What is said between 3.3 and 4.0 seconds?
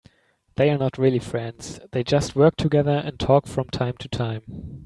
from time